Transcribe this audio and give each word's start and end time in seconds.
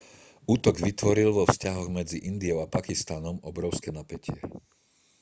útok 0.55 0.75
vytvoril 0.87 1.29
vo 1.37 1.43
vzťahoch 1.45 1.85
medzi 1.99 2.17
indiou 2.31 2.57
a 2.65 2.65
pakistanom 2.75 3.35
obrovské 3.51 3.89
napätie 3.97 4.37